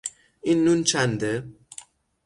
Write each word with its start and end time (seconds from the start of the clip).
این 0.41 0.63
نون 0.63 0.83
چنده؟ 0.83 1.33